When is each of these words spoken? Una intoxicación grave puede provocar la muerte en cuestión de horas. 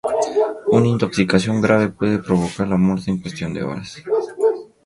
Una 0.77 0.87
intoxicación 0.95 1.61
grave 1.61 1.89
puede 1.89 2.17
provocar 2.23 2.67
la 2.67 2.75
muerte 2.75 3.11
en 3.11 3.21
cuestión 3.21 3.53
de 3.53 3.61
horas. 3.61 3.97